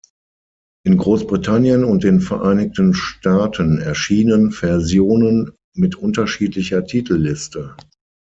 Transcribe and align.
In 0.83 0.97
Großbritannien 0.97 1.83
und 1.83 2.03
den 2.03 2.21
Vereinigten 2.21 2.95
Staaten 2.95 3.77
erschienen 3.77 4.49
Versionen 4.49 5.51
mit 5.75 5.93
unterschiedlicher 5.93 6.83
Titelliste. 6.83 7.75